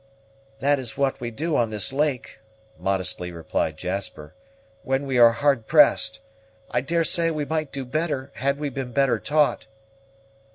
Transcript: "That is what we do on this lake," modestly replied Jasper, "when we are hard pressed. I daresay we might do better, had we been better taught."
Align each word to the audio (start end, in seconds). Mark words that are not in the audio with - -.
"That 0.61 0.79
is 0.79 0.97
what 0.97 1.21
we 1.21 1.29
do 1.29 1.55
on 1.55 1.69
this 1.69 1.93
lake," 1.93 2.39
modestly 2.79 3.31
replied 3.31 3.77
Jasper, 3.77 4.33
"when 4.81 5.05
we 5.05 5.19
are 5.19 5.31
hard 5.33 5.67
pressed. 5.67 6.21
I 6.71 6.81
daresay 6.81 7.29
we 7.29 7.45
might 7.45 7.71
do 7.71 7.85
better, 7.85 8.31
had 8.37 8.57
we 8.57 8.69
been 8.69 8.93
better 8.93 9.19
taught." 9.19 9.67